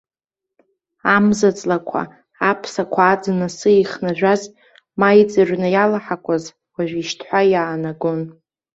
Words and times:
Амза-ҵлақәа, 1.15 2.01
аԥсақәа, 2.49 3.01
аӡын 3.11 3.39
асы 3.47 3.69
ихнажәаз, 3.73 4.41
ма 4.99 5.09
иҵыҩрны 5.21 5.67
иалаҳақәаз, 5.71 6.43
уажә 6.75 6.95
ишьҭҳәа 6.99 7.41
иаанагон. 7.51 8.21